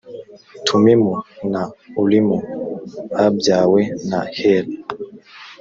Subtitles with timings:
[0.65, 1.13] tumimu
[1.51, 1.63] na
[2.01, 2.37] urimu
[3.15, 4.75] babyawe na heli